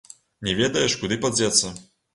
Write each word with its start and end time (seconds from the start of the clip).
Не 0.47 0.55
ведаеш, 0.61 0.97
куды 1.03 1.21
падзецца. 1.27 1.75